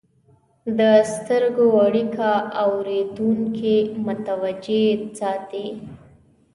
[0.79, 0.81] د
[1.13, 2.29] سترګو اړیکه
[2.65, 4.83] اورېدونکي متوجه
[5.19, 5.67] ساتي.